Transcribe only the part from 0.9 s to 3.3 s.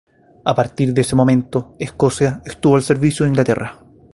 de ese momento Escocia estuvo al servicio de